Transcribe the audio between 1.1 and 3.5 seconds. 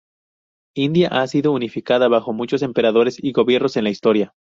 sido unificada bajo muchos emperadores y